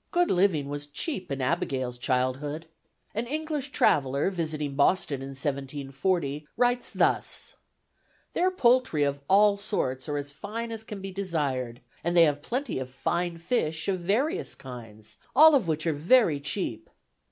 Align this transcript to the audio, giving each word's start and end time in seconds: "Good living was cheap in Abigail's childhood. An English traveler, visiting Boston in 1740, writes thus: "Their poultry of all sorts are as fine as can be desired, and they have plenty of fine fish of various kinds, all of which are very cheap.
"Good 0.12 0.30
living 0.30 0.68
was 0.68 0.86
cheap 0.86 1.28
in 1.32 1.40
Abigail's 1.42 1.98
childhood. 1.98 2.68
An 3.16 3.26
English 3.26 3.72
traveler, 3.72 4.30
visiting 4.30 4.76
Boston 4.76 5.22
in 5.22 5.30
1740, 5.30 6.46
writes 6.56 6.90
thus: 6.92 7.56
"Their 8.32 8.52
poultry 8.52 9.02
of 9.02 9.22
all 9.28 9.56
sorts 9.56 10.08
are 10.08 10.18
as 10.18 10.30
fine 10.30 10.70
as 10.70 10.84
can 10.84 11.00
be 11.00 11.10
desired, 11.10 11.80
and 12.04 12.16
they 12.16 12.22
have 12.26 12.42
plenty 12.42 12.78
of 12.78 12.90
fine 12.90 13.38
fish 13.38 13.88
of 13.88 13.98
various 13.98 14.54
kinds, 14.54 15.16
all 15.34 15.52
of 15.52 15.66
which 15.66 15.84
are 15.88 15.92
very 15.92 16.38
cheap. 16.38 16.88